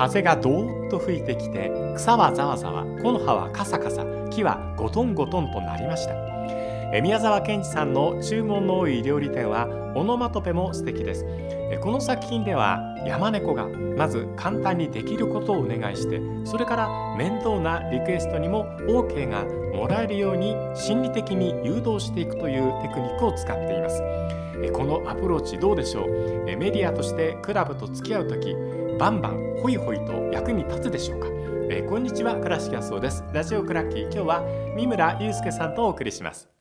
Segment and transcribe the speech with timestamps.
[0.00, 6.14] 風がどーっと吹いてきて草はざわざわ木の葉はカサカサ木はゴトンゴトンとなりました。
[6.92, 11.26] え宮沢賢治さんの注文の多い料理店はオノマトペも素敵です。
[11.28, 16.88] えこの作品では山猫がまず簡単にできることをお願いしてそれから
[17.18, 19.44] 面倒なリクエストにも OK が
[19.74, 24.02] もらえるように心理的に誘導していくというテクニックを使っています。
[24.72, 26.10] このアプローチどうでしょう？
[26.44, 28.54] メディアとしてクラブと付き合う時
[28.98, 31.28] バンバンホイホイと役に立つでしょうか？
[31.88, 33.24] こんにちは倉敷康夫です。
[33.32, 34.02] ラジオクラッキー。
[34.02, 34.44] 今日は
[34.76, 36.59] 三村祐介さんとお送りします。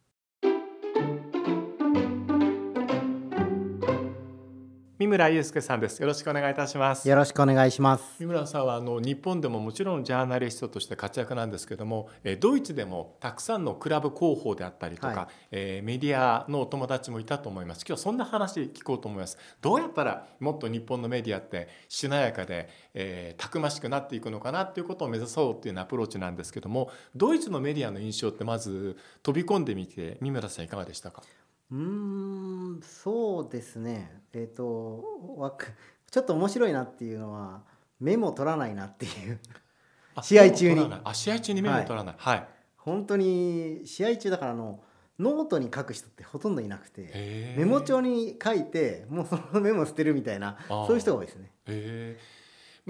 [5.09, 5.99] 村祐介さんです。
[5.99, 7.09] よろしくお願いいたします。
[7.09, 8.03] よろしくお願いします。
[8.19, 15.27] 三村さんはあの日本でももちろんジャーナリストとして活躍なんですけども、えードイツでもたくさんのクラブ広報であったりとか、はい。
[15.51, 17.83] えーメディアのお友達もいたと思います。
[17.85, 19.37] 今日そんな話聞こうと思います。
[19.61, 31.23] どうやったらもっと日本のメディアってしなやかで、えーたくましくなっていくのかなっていうことを目指そうっていうアプローチなんですけどもドイツのメディアの印象ってまず飛び込んでみて三村さんいかがでしたか？
[31.71, 34.21] うーん、そうですね。
[34.33, 35.03] えっ、と、
[35.37, 35.67] わか
[36.09, 37.61] ちょっと面白いなっていうのは
[37.99, 39.39] メモ取らないなっていう。
[40.15, 40.91] あ試合中に。
[41.03, 42.15] あ試合中にメモ取らない。
[42.17, 42.47] はい、
[42.77, 44.81] 本当に試合中だからあの
[45.19, 51.51] ノートに書く人ってほとんどいなくて、メモ帳に書いてもうそのメモ捨てるみたいなそういう人が多いですね。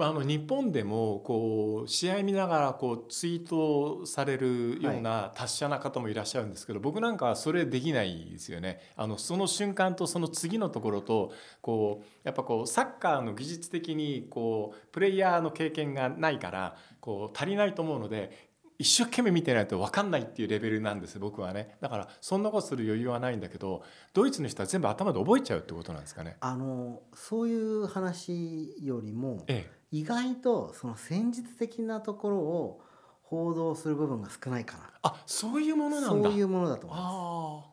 [0.00, 8.80] まあ、あの日本でもこう試合見ながらこうツイートされるような達者な方もいらっしゃるんですけど、僕なんかはそれできないですよね。
[8.96, 23.82] あのその瞬間とその次のところとこうやっぱこうサッカーの技術的にこうプレイヤーの経験がないからこう足りないと思うので一生懸命見てないと分かんないっていうレベルなんです僕はねだからそんなことする余裕はないんだけど
[24.14, 26.38] ドイツの人は全部頭で覚えちゃうってことなんですかね。
[26.40, 32.82] あのそういう話よりもええ意外とその戦術的なところを
[33.22, 34.90] 報道する部分が少ないかな。
[35.02, 36.28] あそういうものなんだ。
[36.28, 37.12] そういうものだと思います。
[37.12, 37.70] あ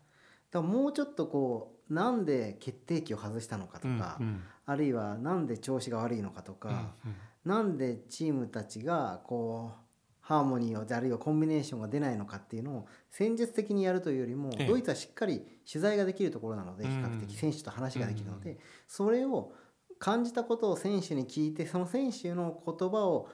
[0.52, 7.16] だからもうちょっとこうなんで決定機を外したのかとあ、か、うんうんあるいはなんで調子が悪いのかとか、うんうん
[7.46, 9.80] なんでチームたちがこう
[10.20, 18.58] ハーモニーをあるいはコンビネーションが出ないのかっていうのを戦術的にやるというよりも、ええドイツはしっかり取材ができるところなのでうん比較的選手と話ができるので、うん
[18.90, 19.54] それを
[20.00, 23.30] 感じたことを選手に聞いてその選手の言葉を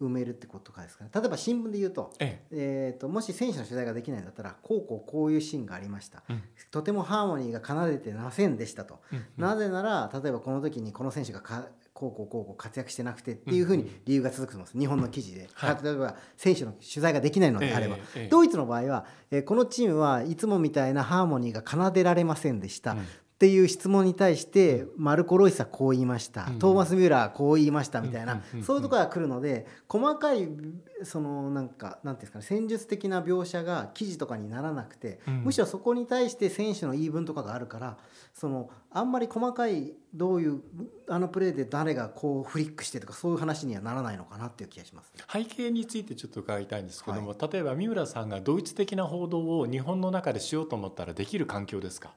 [0.00, 1.10] 埋めるってことかですかね。
[1.12, 2.94] 例えば新聞で言うと,、ええ。
[2.96, 6.42] ー、ともし選手の取材ができないんだったらこうこうこういうシーンがありました、えうん。
[6.70, 9.24] とてもハーモニーが奏でてませんでしたと、うん。
[9.36, 14.78] なぜなら例えばこの時にこの選手がかこうこうこうこう活躍してなくてっていうふうに理由が続くと思います。
[14.78, 15.78] 日本の記事で、はい。
[15.82, 18.28] 例えば選手の取材ができないのであれば、ええええ。
[18.28, 23.06] ドイツの場合は、えーこのチームはいつもみたいなハーモニーが奏でられませんでした、うん
[23.38, 26.58] っていう質問に対してマルコ・ロイスはこう言いました、うん。
[26.58, 30.48] トーマス・ミュラーはこう言いましたみたいな、そういうところが来るので細かい
[31.04, 35.34] そのなんかなんていうんですかね戦術的な描写が記事とかにならなくて、うん。
[35.44, 37.96] むしろそこに対して選手の言い分とかがあるから
[38.34, 40.60] そのあんまり細かいどういう
[41.08, 45.12] あのプレーで誰がこうフリックしてとかそういう話にはならないのかなっていう気がします。
[45.32, 52.10] 背景についてちょっと伺いたいんですけども、例えば三村さんがドイツ的な報道を日本の中でしようと思ったらできる環境ですか？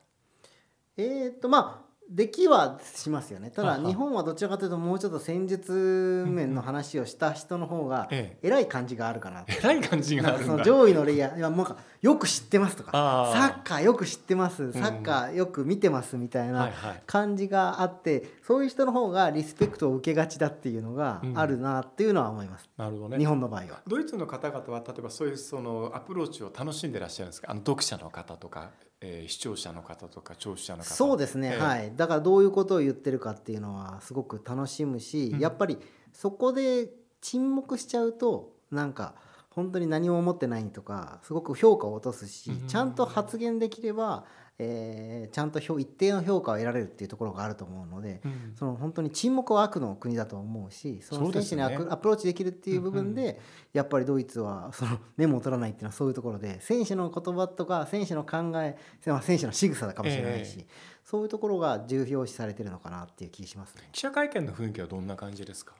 [0.97, 3.51] えーっとまあできはしますよね。
[3.51, 10.45] ただ日本はどちらかというともうちょっと戦術面の話をした人の方がえ偉い感じがあるかなえ偉い感じがあるんだ。
[10.45, 12.91] その上位のレイヤーいやもうなんかよく知ってますとか。
[13.33, 14.73] サッカーよく知ってます。
[14.73, 17.03] サッカーよく見てますみたいはいなはい。
[17.05, 23.19] 感じがあってそういう人の方がリスペクトを受けがちだっていうのがあるなっていうのは思います、なるほどね。
[23.19, 23.79] 日本の場合は。
[23.87, 27.51] ドイツの方々は例えばそういうそのアプローチを楽しんでらっしゃるんですか？
[27.51, 30.89] あの読者の方とか、えー視聴者の方とか聴取者の方。
[30.89, 31.57] そうですね、ええ。
[31.57, 31.93] はい。
[31.95, 35.39] だからどういうことを言ってるかっていうのはすごく楽しむし、うん。
[35.39, 35.79] やっぱり
[36.13, 36.89] そこで
[37.19, 39.15] 沈黙しちゃうとなんか
[39.49, 42.67] 本当に何も思ってないとかすごく評価を落とすし、うん。
[42.67, 44.25] ちゃんと発言できれば、
[44.63, 48.53] えーちゃんと評一定の評価を得られるっていうところがあると思うので、うん。
[48.55, 53.35] その本当に沈黙は悪の国だと思うしその選手にアプ,、アプローチできるっていう部分で、うん
[53.73, 60.65] やっぱりドイツはそのメモを取らないっていうのはそういうところで選手の言葉とか選手の考えまあ選手の仕草かもしれないし、え。
[61.05, 63.87] そういうところが重要視されてるのかなっていう気がしますね。
[63.93, 65.73] 記者会見の雰囲気はどんな感じですか？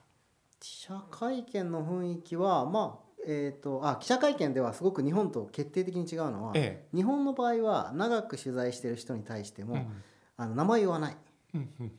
[0.58, 10.02] 記者会見の雰囲気はまあえー、とあ記者会見ではすごく日本と決定的に違うのは、え日本の場合は長く取材してる人に対しても、えうん。
[10.36, 11.16] あの名前言わない。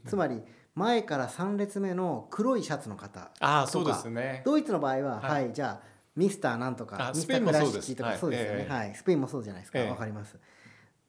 [0.06, 0.42] つまり
[0.75, 4.42] 前から3列目の黒いシャツの方ああそうですね。
[4.46, 7.90] ドイツの場合は、ははいい、じゃあミスターなんとかミスターあスペインもクラシキそうです。
[7.90, 8.74] はいとかそうですよね、ええ。
[8.74, 9.80] はい、スペインもそうじゃないですか。
[9.80, 9.90] ええ。
[9.90, 10.38] わかります。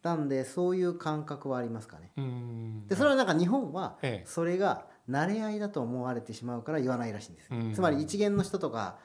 [0.03, 2.13] なんでそういう感覚はありますかね。
[2.17, 2.87] うん。
[2.87, 4.27] でそれはなんか日本はええ。
[4.27, 7.73] それが慣れ合いだと思われてしまうから言わないらしいんです、うん。
[7.73, 8.99] つまり一元の人とか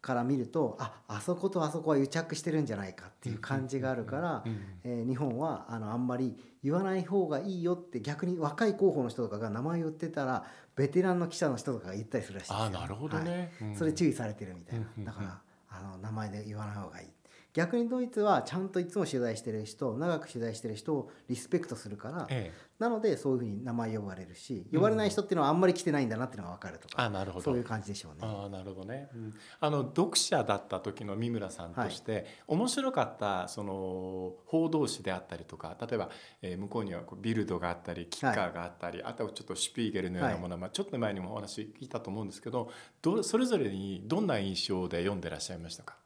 [0.00, 10.44] から見るとああそことあそこは癒着してるんじゃないかっていう感じがあるから、うんえー日本はあのあんまり言わない方がいいよって逆に若い候補の人とかが名前を言ってたら
[10.76, 13.26] ベテランの記者の人とかが言ったりするらしいああなるほどはい。
[13.26, 13.76] ね、うん。
[13.76, 14.86] それ注意されてるみたいな。
[14.96, 15.04] うん。
[15.04, 17.08] だからあの名前で言わない方がいい。
[17.52, 27.44] 逆にドイツはちゃんといつも取材してる人長く取材してる人をリスペクトするからええ、なのでそういうふうに名前呼ばれるし呼ばれない人っていうのはあんまり来てないんだなっていうのが分かるとか、あなるほど。
[27.44, 28.18] そういう感じでしょうね。
[28.22, 29.34] ああなるほどね、うん。
[29.60, 36.10] あの読者だった時の三村さんとして、面白かったその報道誌であったりとか例えば、
[36.42, 42.70] えー向こうにはこうビルドがあったりキッカーがあったり、あとはちょっとシュピーゲルのようなものは、まあ、ちょっと前にもお話聞いたと思うんですけど
[43.02, 45.96] どそれぞれにどんな印象で読んでらっしゃいましたか？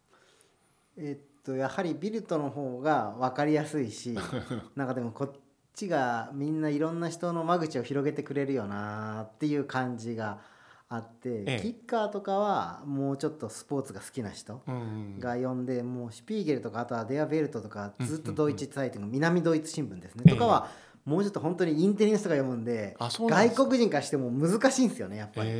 [0.96, 4.16] えっとやはりビルトの方が分かりやすいし
[4.76, 5.32] なんかでもこっ
[5.74, 10.38] ちがみんないろんな人の間口を広げてくれるよなっていう感じが
[10.88, 11.60] あって、ええ。
[11.62, 20.68] キッカーとかはもうちょっとスポーツが好きな人うんが読んで、もうシュピーゲルとかあとはデアベルトとかずっとうんドイツサイトの南ドイツ新聞ですね、ええとかは
[21.04, 25.50] もうちょっと本当にインテリの人が読むんで外国人からしても難しいんですよねやっぱり。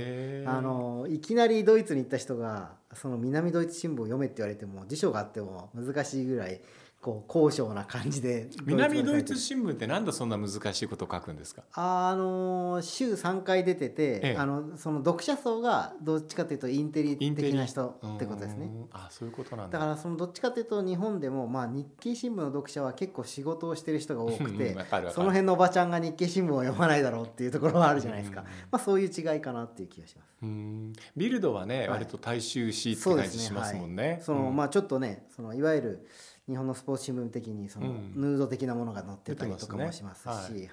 [0.47, 6.63] あのいきなりドイツに行った人がその南ドイツ新聞を読めって言われても辞書があっても難しいぐらい
[7.05, 11.63] こう高尚な感じで 南ドイツ新聞ってなんでそんな難しいことを書くんですか？
[11.75, 14.37] あの週3回出てて、ええ。
[14.39, 18.65] あのその読者層がどっちかというとインテリ的な人ってことですね。
[18.67, 19.79] うんあそういうことなんだ。
[19.79, 24.75] だからそのどっちかというと日本でもまあ日経新聞の読者は結構仕事をしてる人が多くうんて
[25.13, 28.41] その辺のおばちゃんが日経新聞を読まないだろうっていうところはあるじゃないですか。
[28.41, 30.35] うんまあそういう違いかなっていう気がします。
[30.43, 30.93] うん。
[31.17, 34.21] ビルドはね、はい割と大衆史って感じしますもんね。
[34.23, 34.57] そのうん。
[34.57, 36.07] まあちょっとねそのいわゆる
[36.49, 38.13] 日本のスポーツ新聞的にそのうん。
[38.15, 40.71] ヌード的なものが載ってたりとかもしますし、はい。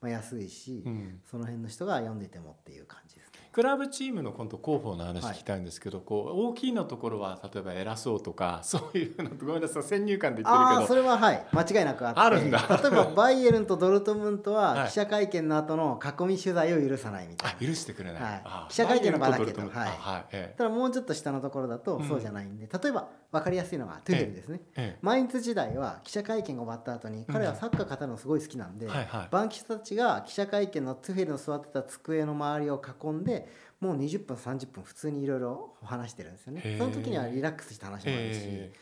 [0.00, 1.20] まあ、安いし、うん。
[1.30, 3.29] その辺の人が読んでてもっていう感じですね。
[3.52, 10.80] クラブチームの今度広報の話聞きたいんですけど、こう大きいのところは例えば偉そうとか そういうのごめんなさい先入観で言ってるけど。
[10.80, 11.46] ああそれははい。
[11.52, 12.20] 間違いなくあって。
[12.20, 12.80] あるんだ。
[12.80, 14.86] 例えば バイエルンとドルトムントははい。
[14.86, 17.56] 記者会見の後の囲み取材を許さないみたいな。
[17.60, 18.42] あ許してくれない、はい。
[18.44, 19.70] あ記者会見の場だけどはい。
[19.74, 20.24] あはい。
[20.30, 24.60] えただもうちょっと下のところだとうんそうじゃないんで、例えば分かりやすいのがトゥーヘルですね。
[24.76, 24.98] ええ。
[25.02, 29.28] マインツ時代は記者会見が終わった後に彼はサッカー語るのすごい好きなんで、はいはい。
[29.28, 33.39] バンキシャたちが記者会見のトゥフェルの座ってた机の周りを囲んで
[33.80, 36.76] もう20分30分普通にいろいろ話してるんですよね。
[36.78, 38.72] その時にはリラックスした話もあるし、え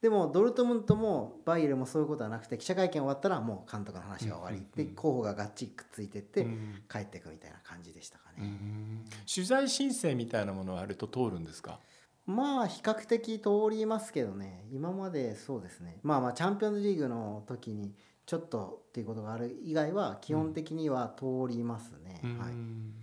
[0.00, 9.04] でもドルトムントもバイエルンもそういうことはなくて記者会見終わったらもう監督の話が終わり、うんうんうんで候補ががっちりくっついてって、うん帰っていくみたいな感じでしたかうね、ん。
[9.32, 11.80] 取材申請みたいなものはあると通るんですか？
[12.26, 14.66] まあ比較的通りますけどね。
[14.70, 15.98] 今までそうですね。
[16.02, 17.94] まあまあチャンピオンズリーグの時に
[18.26, 22.94] ちょっとっていうことがある以外は基本的には通りますね、はいうん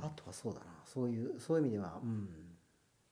[0.00, 2.28] あとはそうだなそういうそういう意味ではうん。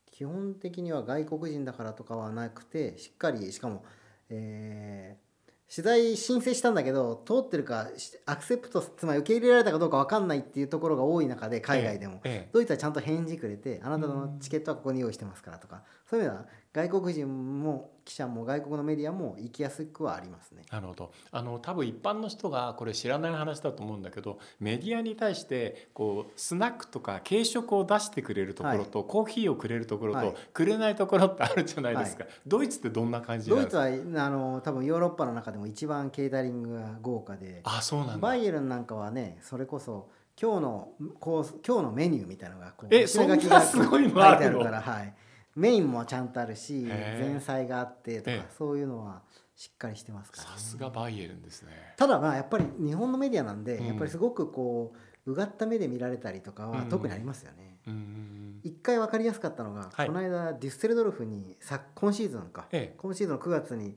[0.06, 3.84] 基本的には外国人だからとかはなくてしっかりしかも
[4.30, 5.28] えー
[5.70, 12.50] 取材申請したんだけど通ってるかしアクセプトつまり受け入れられたかどうか分かんないっていうところが多い中で海外でも、ええ。
[12.54, 16.48] ドイツはちゃんと返事くれてあなたのチケットはここに用意してますからとかそういう意味では
[16.78, 20.62] 外国人も記者も外国のメディアも行きやすくはありますね。
[20.70, 21.12] なるほど。
[21.32, 30.34] あの多分一般の人がこれ知らない話だと思うんだけどメディアに対してこうスナックとか軽食を出してくれるところと、コーヒーをくれるところと、はい。
[30.52, 38.16] くれないところってあるじゃないですか、ドイツってどんな感じドイツかはあの多分ヨーロッパの中でも一番ケータリングが豪華であそうなんだ。
[38.18, 40.10] バイエルンなんかはねそれこそ
[40.40, 45.14] 今日のコース今日のメニューみたいなのがこうえそんなすごいのあるから、はい、
[45.58, 48.54] メインもちゃんとあるし前菜があってとかええ。
[48.56, 49.22] そういうのは
[49.56, 51.72] しっかりしてますから、ね、さすがバイエルンですね。
[51.96, 53.86] ただまあやっぱり日本のメディアなんで、うん。
[53.86, 54.94] やっぱりすごくこ
[55.26, 56.88] ううがった目で見られたりとかはうん。
[56.88, 57.78] 特にありますよね。
[57.86, 60.06] うん一回分かりやすかったのが、はい。
[60.06, 62.96] この間デュッセルドルフにさ今シーズンか、ええ。
[62.96, 63.96] 今シーズンの9月に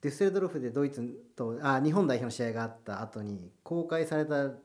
[0.00, 1.02] デュッセルドルフでドイツ
[1.36, 4.56] とあ日本代表の試合があった後に公開されたデュ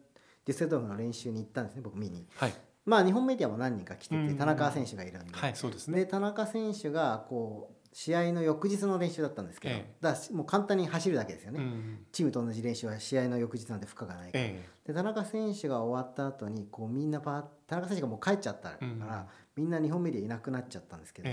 [0.49, 2.25] ッセルドルフの練習に行ったんですね僕見に。
[2.35, 2.53] はい
[2.85, 5.99] まあ日本メディアも何人か来てうんて田中選手がいるんで、はいそうですね。
[5.99, 9.95] で田中選手がこう試合の翌日の練習だったんですけど、ええ。
[10.01, 11.59] だもう簡単に走るだけですよね。
[11.59, 19.25] うんチームと同じ練習は試合の翌日なんで負荷がないから、えで田中選手が終わった後にこうみんなパー田中選手がもう帰っちゃったから、うん
[19.55, 21.29] みんな日本メディアいなくなっちゃったんですけど、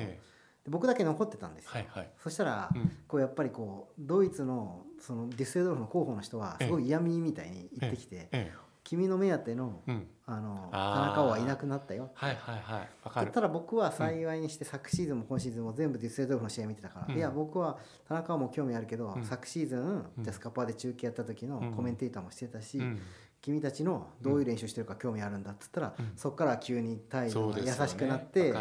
[0.68, 2.10] 僕だけ残ってたんですよ、えはいはい。
[2.22, 2.96] そしたら、うん。
[3.08, 8.52] こうやっぱりこうドイツのそのデュッセルドルフの候補の人はすごい嫌味みたいに言ってきて、え
[8.92, 9.80] 君の目当ての
[10.26, 12.10] あの田中王はいなくなったよ。
[12.12, 12.88] はいはいはい。
[13.02, 13.32] わかる。
[13.32, 17.18] ただ僕は幸いにして昨シーズンも今シーズンも全部デュッセルドルフの試合見てたから、うん。
[17.18, 19.24] いや僕は田中も興味あるけど、うん。
[19.24, 21.72] 昨シーズンうんジャスカパーで中継やった時のうん。
[21.72, 23.00] コメンテーターもしてたし、うん。
[23.40, 26.12] 君たちのどういう練習してるか興味あるんだっつったら、うん。
[26.14, 28.52] そこから急に態度が優しくなって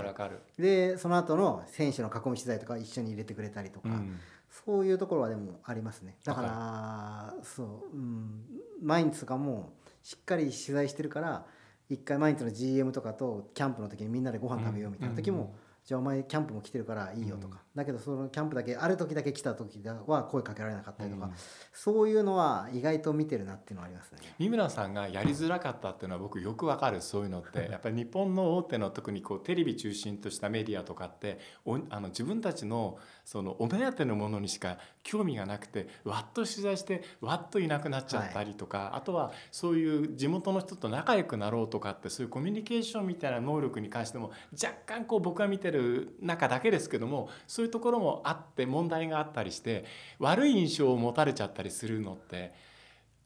[0.57, 4.17] でその後の選手の囲み取材とか一緒に入れてくれたりとか、うん。
[4.65, 6.15] そういうところはでもありますね。
[6.23, 8.45] だからそう、うん、
[8.81, 11.45] 毎日とかもしっかり取材してるから
[11.89, 15.53] 一回毎日の GM とかとキャンプの時にみんなでご飯食べようみたいな時も、
[15.83, 21.33] じゃあお前キャンプも来てるからいいよとか、だけどそのキャンプだけある時だけ来た時は声かけられなかったりとか、うん。
[21.71, 24.19] そういうのは意外と見てるなっていうのはありますね。
[24.39, 27.67] 三村さんがやりづらかったっていうのは僕よくわかるそういうのって。
[27.71, 49.85] やっぱり日本の大手の特にこうテレビ中心としたメディアとかっておあの自分たちのそのお目当てのものにしか興味がなくてわっと取材してわっといなくなっちゃったりとか、あとはそういう地元の人と仲良くなろうとかってそういうコミュニケーションみたいな能力に関しても若干こう僕が見てる中だけですけどもそういうところもあって問題があったりして
[50.19, 52.53] 悪い印象を持たれちゃったりするのって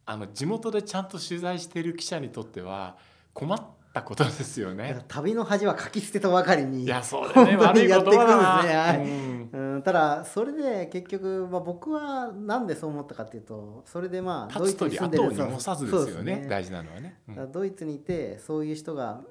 [0.05, 2.97] あの地元でちゃんと取材している記者にとっては
[3.33, 3.61] 困っ
[3.93, 5.03] たことですよね。
[5.07, 7.55] 旅の恥は書き捨てとばかりにいやそうだね。
[7.57, 7.87] 悪い。
[7.87, 9.49] うん。
[9.51, 16.45] うん、ただそれで結局、まあ、僕はなんでそう思ったかっていうとそれでまあドイツに住んでる後を濁さずですよね。
[16.49, 17.19] 大事なのはね。
[17.51, 19.21] ドイツにいてそういう人が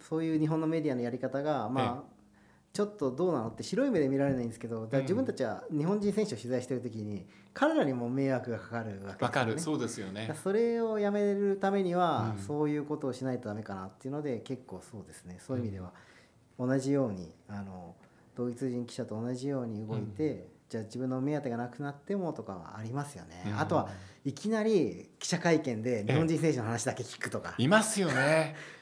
[0.00, 2.17] そういう日本のメディアのやり方がまあ
[2.78, 9.58] ちょっとどうなのって白い目で見られないんですけどだ自分たちは日本人選手を取材してる時に彼らにも迷惑がかかるわけですよ、ね、わかる。
[9.58, 10.32] そうですよね。
[10.44, 12.40] それをやめるためには、うん。
[12.40, 15.38] そういうことをしないとダメかなっていうので結構そうですね。
[15.44, 15.92] そういう意味では
[16.56, 17.96] 同じようにあの
[18.36, 23.58] ドイツ人記者と同じように動いて、じゃあ自分の目当てがなくなってもとかはありますよね、うん。
[23.58, 23.88] あとは
[24.24, 28.54] いきなり記者会見で日本人選手の話だけ聞くとか、いますよね。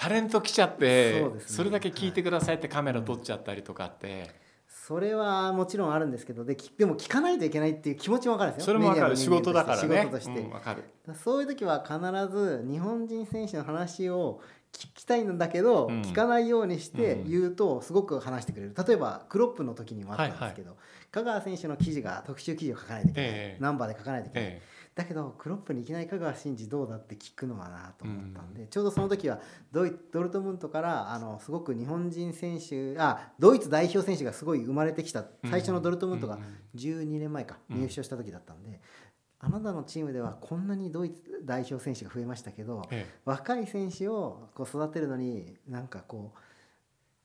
[0.00, 4.30] タレント記者ってそそれだけ聞いてくださいってカメラ撮っちゃったりとかって。
[4.66, 8.66] それはもちろんあるんですけどできでも聞かないといけないっていう気持ちも分かるんですよ。
[8.66, 9.16] それもわかる。
[9.16, 9.82] 仕事だからね。
[9.82, 14.40] 仕事として、うんそういう時は必ず日本人選手の話を
[14.72, 16.02] 聞きたいんだけど、うん。
[16.02, 17.30] 聞かないようにしてうん。
[17.30, 18.74] 言うとすごく話してくれる。
[18.86, 20.76] 例えばクロップの時にもあったんですけど、
[21.10, 23.62] 香川選手の記事が特集記事を書かないといけない、ええ。
[23.62, 24.62] ナンバーで書かないといけない、え
[24.94, 29.40] だけどクロップにいきなり香川真司どうだって聞くのはなと思ったんで、ちょうどその時は
[29.72, 36.42] ドイドルトムントからあのすごく日本人選手あドイツ代表選手がすごい生まれてきたえ最初のドルトムントがうん
[36.74, 37.80] 12年前かうん。
[37.80, 38.80] 入所した時だったんで、
[39.40, 46.38] あなたのチームではこんなにドイツ代表選手が増えましたけどえ若い選手をこう育てるのになんかこう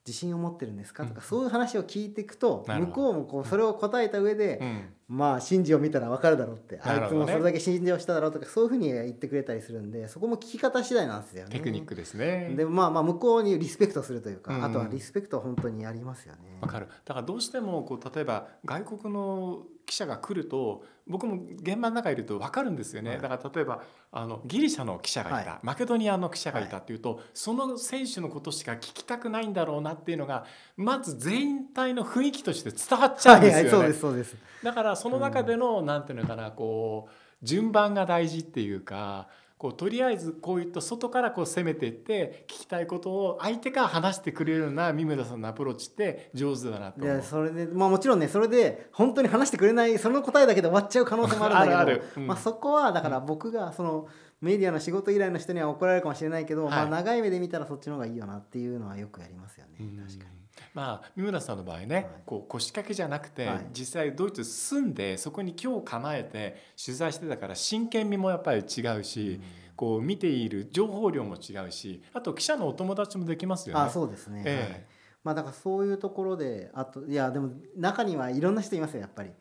[0.08, 1.04] 自信を持ってるんですか？
[1.04, 4.90] とか、うんそういう話を聞いていくと向こうもこうそれを答えた上で、えうん。
[5.08, 11.50] まあ真珠を見たら分かるだろうって、あいつもそれだけ信じをしただろうとかそういうふうに言ってくれたりするんでそこも聞き方次第なんですよね。
[11.50, 12.54] テクニックですね。
[12.56, 14.64] でまあまあ向こうにリスペクトするというか、うん。
[14.64, 16.60] あとはリスペクトは本当にありますよね。
[16.62, 16.88] わかる。
[17.04, 23.22] だからどうしてもこう例えば外国の記者が来ると僕も現場の中にいると分かるんですよね、はい。
[23.22, 30.46] だから例えばあのギリシャの記者がいた、はマケドニアの記者がいたっていうと、その選手のことしか聞きたくないんだろうなっていうのが
[30.78, 33.70] まず全員体の雰囲気として伝わっちゃうんですよね。
[33.70, 34.36] はいはいそうですそうです。
[34.64, 39.28] だからその中での、なんていうのかなこう順番が大事っていうか
[39.66, 47.24] こうとりあえずこういった外からこう攻めていって聞きたいことを相手から話してくれるような三村さんのアプローチって上手だなと思うで。
[47.24, 54.08] それでまあもちろんねそれで本当に話してくれないその答えだけで終わっちゃう可能性もあるんだけどあるあるうんまあ、そこはだから僕がその
[54.42, 60.45] メディアの仕事依頼の人には怒られるかもしれないけど、はいまあ、長い目で見たらそっちの方がいいよなっていうのはよくやりますよね、うん確かに。
[60.76, 62.06] まあ三村さんの場合ね、はい。
[62.26, 63.68] こう腰掛けじゃなくて、はい。
[63.74, 69.40] 実際ドイツ住んでそこに今日構えて取材してたから真剣味もやっぱり違うし、
[69.76, 73.82] こう見ている情報量も違うしあと記者のお友達もできますよね。
[73.82, 74.74] あそうですね、ええ。
[74.74, 74.86] はい。
[75.24, 79.32] まあだからそういうところであといやでも中にはいろんな人いますよやっぱり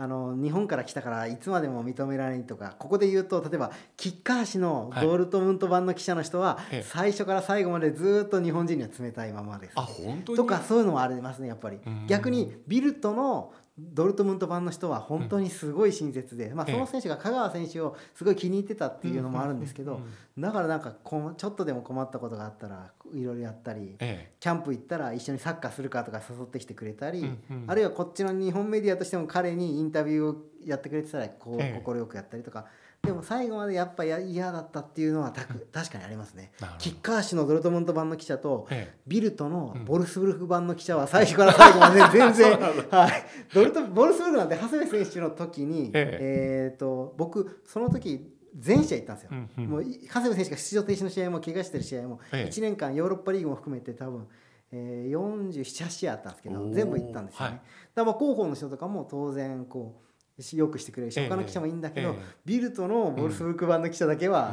[0.00, 5.06] あの日本から来たからいつまでも認められないとかここで言うと例えばキッカー氏のはい。
[5.06, 6.82] ドルトムント版の記者の人は、ええ。
[6.82, 9.72] 最初から最後までずっと日本人には冷たいままです。
[9.74, 10.36] あ本当に？
[10.36, 11.80] とかそういうのもありますねやっぱり。
[11.84, 12.06] うん。
[12.06, 16.74] 逆にビルトのドルトムント版の人は本当にすごい親切で、まあ、ええ。
[16.74, 24.32] その選手が香川選手をすごい気に入ってたっていうのもあるんですけどうんうんうんだからなんかこうちょっとでも困ったことがあったらいろいろやったりえ。
[24.38, 27.64] キャンプ行ったら一緒にサッカーするかとか誘ってきてくれたり、うんうん。
[27.66, 31.82] あるいはこっちの日本メディアとしても彼にインタビューをやってくれてたらこうええ。
[31.84, 32.66] 快くやったりとか、
[33.02, 36.52] でも最後までやっぱや嫌だったっていうのはたく確かにありますね。
[36.78, 38.98] キッカー氏のドルトムント版の記者とええ。
[39.06, 42.58] ビルトのうんボルスブルク版の記者は最初から最後まで 全然、
[42.90, 43.12] はい、
[43.54, 46.74] ドルトボルスブルクなんて長谷部選手の時に、ええ。
[46.74, 49.30] ー、と僕その時全試合行ったんですよ。
[49.32, 49.70] うんうん。
[49.70, 52.50] もうい長谷部選手が出場停止の試合も怪我してる試合もええ。
[52.50, 54.26] 1年間ヨーロッパリーグも含めて多分、
[54.72, 57.46] えー、47、8試合あったんですけど全部行ったんですよね。
[57.46, 57.52] はい。
[57.54, 57.62] だか
[57.94, 60.07] らまあ広報の人とかも当然こうし
[60.56, 62.16] よくしてくれるしええ他の記者もいいんだけど、ええ。
[62.44, 64.52] ビルトのボルフスブルク版の記者だけは、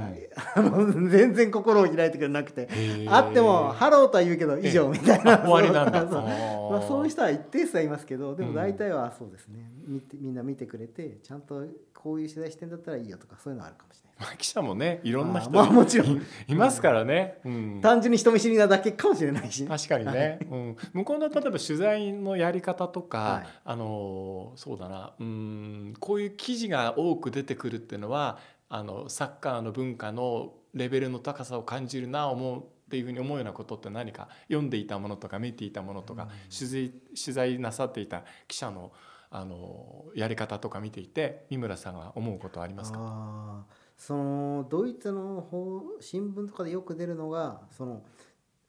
[0.56, 2.68] 全然心を開いてくれなくて、
[3.08, 5.44] あっても「ハロー」とは言うけど以上みたいな。
[5.44, 6.02] あ終わりなんだ。
[6.10, 6.72] そう。
[6.72, 8.56] まあ、そういう人は一定数はいますけどでもうん。
[8.56, 11.64] 大体はそうですね、見てみんな見てくれてちゃんと
[11.94, 14.15] こういう取材してんだったらいいよとかそういうのはあるかもしれない。
[14.20, 16.08] まあ記者もねいろんな人まあもちろん。
[16.18, 17.80] い いますからね、うん。
[17.82, 19.52] 単純に人見知りなだけかもしれない。
[19.52, 23.48] しね、確かにね、うん、向こうの例えば取材のやり方とか、はい。
[23.66, 25.14] あのそうだな。
[25.20, 25.94] うん。
[26.00, 28.38] こういう記事が多く出てくるっていうのは
[28.70, 36.30] あのサッカーの文化のレベルの高さを感じるな思うっていうふうに思うようなことって何か読んでいたものとか見ていたものとか、うん。
[36.56, 38.92] 取材取材なさっていた記者の
[39.32, 43.66] あのやり方とか見ていて三村さんが思うことはありますか？
[43.98, 48.04] そのドイツの方新聞とかでよく出るのがその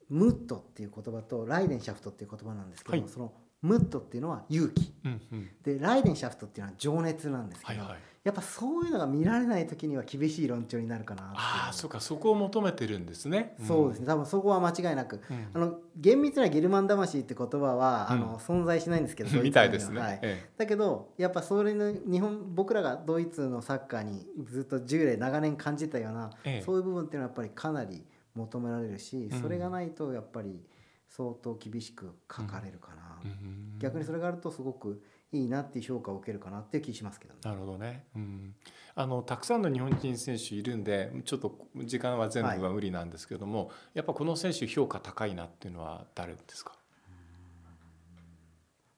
[0.09, 3.09] ムットっていう言葉とライデンシャフトっていう言葉なんですけど、はい。
[3.09, 4.93] そのムットっていうのは勇気。
[5.05, 5.51] うんうん。
[5.65, 12.01] でライデンシャフトっていうのは情熱なんですけど、はいはいやっぱそういうのが見られない時には厳しい論調になるかなああそうか。
[12.01, 13.55] そこを求めてるんですね。
[13.65, 14.07] そうですね。
[14.09, 15.49] 多分そこは間違いなく、うん。
[15.55, 18.17] あの厳密なゲルマン魂って言葉は、うん。
[18.17, 19.93] あの存在しないんですけど みたいですね。
[19.93, 20.19] にははい。
[20.23, 26.63] えだけどやっぱそれの日本僕らがドイツのサッカーにずっと従来長年感じたような、ええ。
[26.63, 28.05] そういう部分っていうのはやっぱりかなり
[28.35, 29.41] 求められるし、うん。
[29.41, 30.67] それがないとやっぱり
[31.09, 33.79] 相当厳しく書かれるかな、えうん。
[33.79, 35.01] 逆にそれがあるとすごく
[35.37, 37.41] いいなっていう評価を受けるかなっていう気しますけどね。
[37.45, 38.55] なるほどね、うん、
[38.95, 46.73] あのたくさんの日本人選手いるんでちょっと時間は全部は無理なんですけども、やっぱこの選手評価高いなっていうのは誰ですか、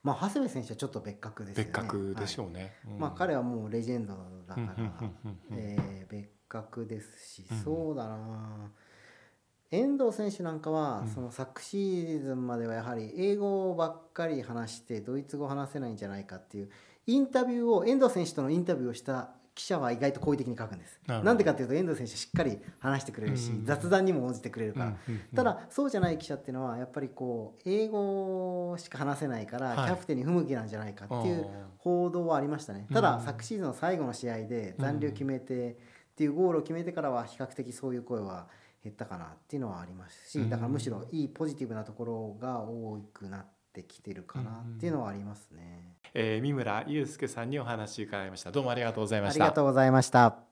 [0.03, 1.71] まあ長谷部選手はちょっと別格ですよね。
[1.73, 2.75] 別格でしう、ょうね。
[2.87, 2.99] うん。
[2.99, 4.15] まあ彼はもうレジェンド
[4.47, 7.59] だから、うんうんうんうんえー別格ですし、うん。
[7.59, 8.73] そうだな
[9.71, 11.09] 遠藤選手なんかは、うん。
[11.09, 16.71] その昨シーズンまではやはり英語ばっかり話してドイツ語話せないんじゃないかっていう
[17.07, 21.01] インタビューを遠藤選手とのインタビューをした記者は意外と好意的に書くんです。
[21.07, 24.97] なんでかっていうと遠藤選手しっかり話してくれるし、うん雑談にも応じてくれるから、
[25.35, 29.89] ただそうじゃない記者っていうのはやっぱりこう英語しか話せないから、はい。
[29.89, 31.47] キャプテンに不向きなんじゃないかっていう
[31.79, 32.87] 報道はありましたね。
[32.93, 35.75] ただ、うん昨シーズンの最後の試合で残留決めてっ
[36.15, 38.47] ていうゴールを決めてからは比較的そういう声は
[38.83, 45.97] 減ったかなっていうのはありますしうんだからむしろいいポジティブなところが多くなってきてるかなっていうのはありますね。
[46.15, 50.48] えー三村祐介さんにお話伺いましたどうもありがとうございましたありがとうございました。